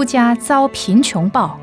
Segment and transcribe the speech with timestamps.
[0.00, 1.58] 出家遭贫穷报。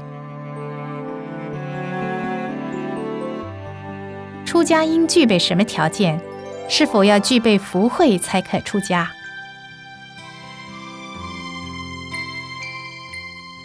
[4.45, 6.19] 出家应具备什么条件？
[6.67, 9.09] 是否要具备福慧才可出家？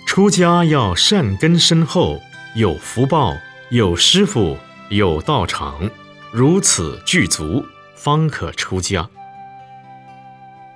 [0.06, 2.21] 出家要善根深厚，
[2.55, 3.34] 有福报，
[3.71, 4.57] 有师傅，
[4.89, 5.91] 有道场，
[6.30, 7.66] 如此具足，
[7.96, 9.09] 方可出家。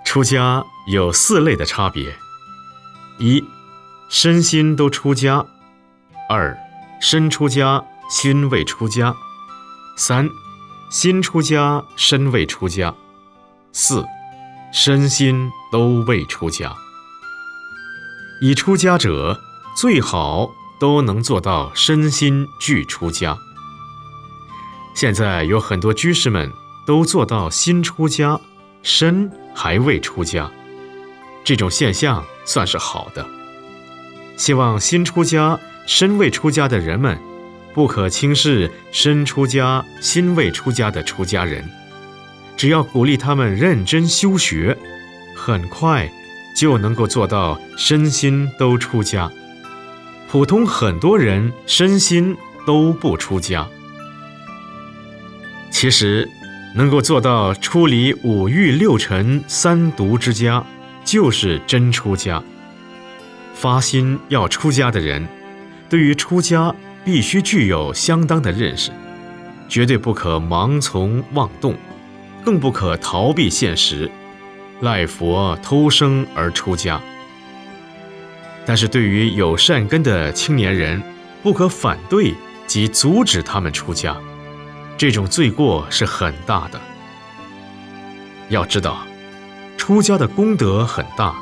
[0.05, 2.13] 出家有四类的差别：
[3.21, 3.41] 一。
[4.09, 5.45] 身心都出家，
[6.29, 6.57] 二，
[7.01, 9.15] 身出家心未出家，
[9.97, 10.29] 三，
[10.91, 12.95] 心出家身未出家，
[13.73, 14.05] 四，
[14.73, 16.73] 身心都未出家。
[18.41, 19.41] 已出家者
[19.77, 23.37] 最好都能做到身心俱出家。
[24.95, 26.53] 现在有很多居士们
[26.87, 28.41] 都做到心出家，
[28.83, 30.51] 身还未出家，
[31.43, 33.27] 这种现象算是好的。
[34.37, 37.19] 希望新出家、身未出家的人们，
[37.73, 41.65] 不可轻视身出家、心未出家的出家人。
[42.57, 44.77] 只要鼓励他们认真修学，
[45.37, 46.11] 很快
[46.57, 49.31] 就能够做到身心都出家。
[50.29, 53.69] 普通很多人身心都不出家，
[55.71, 56.29] 其实
[56.75, 60.65] 能够做到出离五欲六尘三毒之家，
[61.05, 62.43] 就是真出家。
[63.55, 65.27] 发心要出家的人，
[65.89, 66.75] 对于出家
[67.05, 68.91] 必须具有相当的认识，
[69.69, 71.75] 绝对不可盲从妄动，
[72.45, 74.11] 更不可逃避现实，
[74.81, 77.01] 赖佛偷生而出家。
[78.67, 81.03] 但是对于有善根的青年人，
[81.43, 82.35] 不可反对
[82.67, 84.17] 及阻止他们出家，
[84.99, 86.81] 这种罪过是很大的。
[88.49, 89.07] 要知道，
[89.77, 91.35] 出家的功德很大，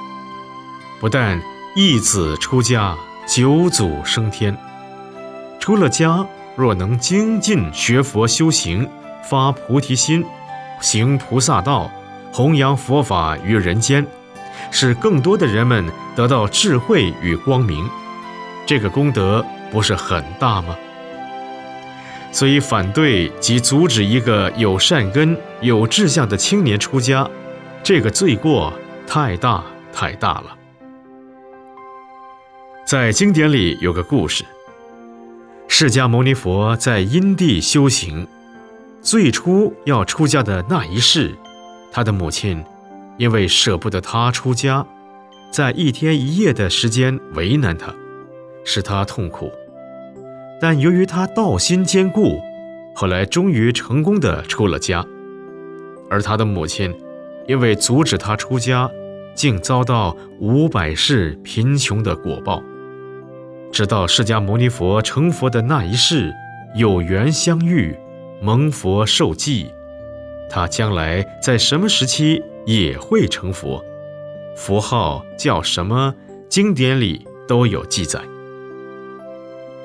[1.00, 1.40] 不但。
[1.74, 2.94] 一子出家，
[3.26, 4.54] 九祖升天。
[5.58, 6.22] 出了家，
[6.54, 8.86] 若能精进学佛修行，
[9.24, 10.22] 发菩提心，
[10.82, 11.90] 行菩萨道，
[12.30, 14.06] 弘扬佛法于人间，
[14.70, 17.88] 使更多的人们得到智慧与光明，
[18.66, 20.76] 这个功德不是很大吗？
[22.32, 27.26] 所以，反对及阻止一个有善根、有志向的青年出家，
[27.82, 28.70] 这个罪过
[29.06, 30.56] 太大太大了。
[32.92, 34.44] 在经典里有个故事：
[35.66, 38.28] 释迦牟尼佛在因地修行，
[39.00, 41.34] 最初要出家的那一世，
[41.90, 42.62] 他的母亲
[43.16, 44.86] 因为舍不得他出家，
[45.50, 47.94] 在一天一夜的时间为难他，
[48.62, 49.50] 使他痛苦。
[50.60, 52.42] 但由于他道心坚固，
[52.94, 55.02] 后来终于成功的出了家。
[56.10, 56.94] 而他的母亲
[57.48, 58.90] 因为阻止他出家，
[59.34, 62.62] 竟遭到五百世贫穷的果报。
[63.72, 66.30] 直到释迦牟尼佛成佛的那一世，
[66.74, 67.98] 有缘相遇，
[68.42, 69.72] 蒙佛受记，
[70.50, 73.82] 他将来在什么时期也会成佛，
[74.54, 76.14] 佛号叫什么？
[76.50, 78.20] 经典里都有记载。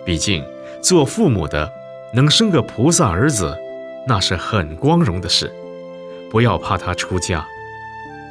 [0.03, 0.43] 毕竟
[0.81, 1.71] 做父母的
[2.13, 3.57] 能生个菩萨儿子，
[4.05, 5.49] 那是很光荣的事。
[6.29, 7.47] 不要怕他出家，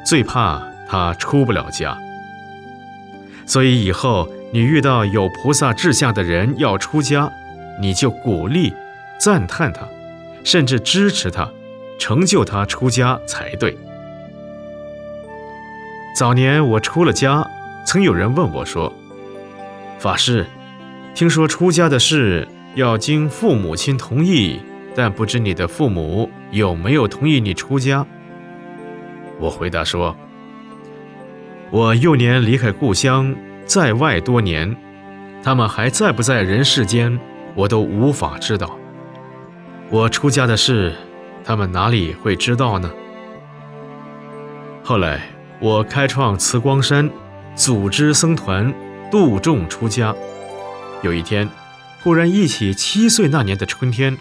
[0.05, 1.97] 最怕他出不了家。
[3.47, 4.29] 所以以后。
[4.49, 7.29] 你遇到有菩萨志向的人要出家，
[7.81, 8.73] 你就鼓励、
[9.19, 9.85] 赞叹他，
[10.41, 11.51] 甚至支持他，
[11.99, 13.77] 成就他出家才对。
[16.15, 17.45] 早年我出了家，
[17.85, 18.91] 曾有人问我说
[19.99, 20.45] ：“法师，
[21.13, 24.61] 听说出家的事要经父母亲同意，
[24.95, 28.05] 但不知你的父母有没有同意你出家？”
[29.41, 30.15] 我回答说
[31.71, 33.35] ：“我幼年离开故乡。”
[33.67, 34.73] 在外多年，
[35.43, 37.19] 他们还在不在人世间，
[37.53, 38.79] 我都无法知道。
[39.89, 40.95] 我出家的事，
[41.43, 42.89] 他们哪里会知道呢？
[44.85, 45.21] 后来
[45.59, 47.09] 我开创慈光山，
[47.55, 48.73] 组织僧团，
[49.11, 50.15] 度众出家。
[51.01, 51.49] 有一天，
[52.01, 54.17] 忽然忆起七岁那年的春天，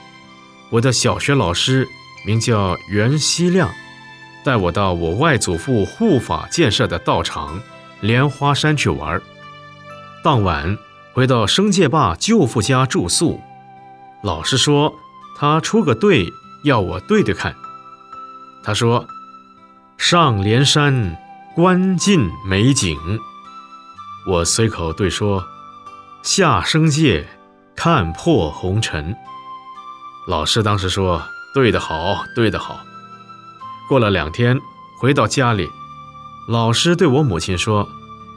[0.70, 1.87] 我的小学老师
[2.26, 3.70] 名叫袁希亮，
[4.46, 7.60] 带我到我外祖父护法建设的道场
[8.00, 9.20] 莲花山去玩。
[10.22, 10.78] 当晚
[11.12, 13.40] 回到生界坝舅父家住宿，
[14.22, 14.94] 老师说
[15.37, 16.32] 他出个队
[16.62, 17.56] 要我对对看。
[18.62, 19.04] 他说
[19.98, 21.16] ：“上连山
[21.56, 22.96] 观尽美景。”
[24.31, 25.44] 我随口对说
[26.22, 27.26] ：“下生界
[27.75, 29.16] 看破红尘。”
[30.28, 31.20] 老师当时说
[31.52, 32.78] ：“对得好，对得好。”
[33.88, 34.60] 过了两天
[34.98, 35.68] 回到家里，
[36.48, 37.88] 老师对我母亲说：“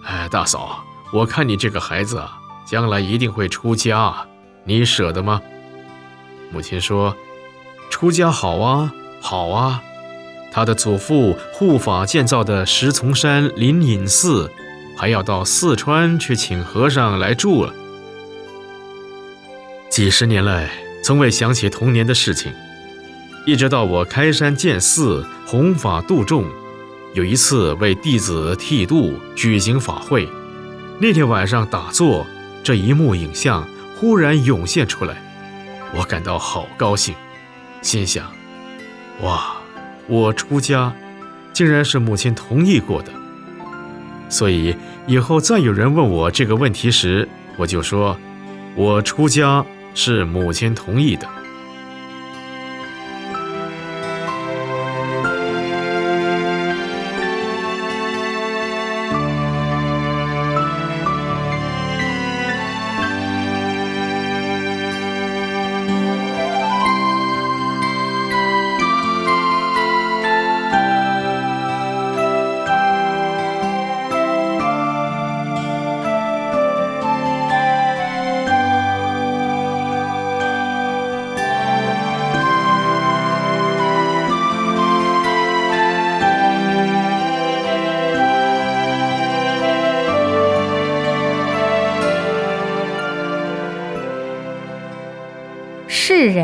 [0.05, 2.21] 哎，大嫂。”我看你这个孩子，
[2.67, 4.13] 将来一定会出家，
[4.63, 5.41] 你舍得吗？”
[6.53, 7.15] 母亲说
[7.89, 9.81] ：“出家好啊，好啊。
[10.51, 14.51] 他的祖父护法建造的石丛山灵隐寺，
[14.95, 17.73] 还要到四川去请和尚来住了。
[19.89, 20.69] 几十年来，
[21.03, 22.53] 从未想起童年的事情，
[23.47, 26.45] 一直到我开山建寺、弘法度众，
[27.15, 30.29] 有一次为弟子剃度举行法会，
[30.99, 32.23] 那天晚上打坐，
[32.61, 35.17] 这一幕影像忽然涌现出来。”
[35.91, 37.15] 我感到好高兴，
[37.81, 38.31] 心想：
[39.23, 39.55] 哇，
[40.05, 40.93] 我出家，
[41.51, 43.11] 竟然是母亲同意过的。
[44.29, 44.75] 所以
[45.07, 48.15] 以后再有人问我这个问题时，我就说：
[48.75, 51.27] 我出家是母亲同意的。